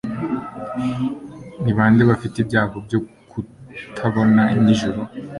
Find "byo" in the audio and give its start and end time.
2.85-2.99